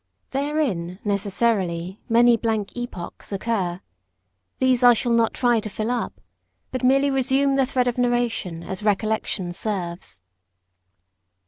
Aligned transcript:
Therein, 0.31 0.97
necessarily, 1.05 1.99
many 2.09 2.35
blank 2.35 2.75
epochs 2.75 3.31
occur. 3.31 3.81
These 4.57 4.81
I 4.81 4.93
shall 4.93 5.11
not 5.11 5.31
try 5.31 5.59
to 5.59 5.69
fill 5.69 5.91
up, 5.91 6.19
but 6.71 6.83
merely 6.83 7.11
resume 7.11 7.55
the 7.55 7.67
thread 7.67 7.87
of 7.87 7.99
narration 7.99 8.63
as 8.63 8.81
recollection 8.81 9.51
serves. 9.51 10.23